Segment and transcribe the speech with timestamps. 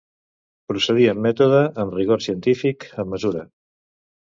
[0.71, 3.47] Procedir amb mètode, amb rigor científic, amb mesura.